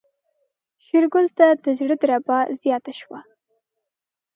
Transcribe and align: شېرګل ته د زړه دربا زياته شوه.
شېرګل 0.85 1.27
ته 1.37 1.47
د 1.63 1.65
زړه 1.79 1.95
دربا 2.01 2.39
زياته 2.61 2.91
شوه. 2.99 3.19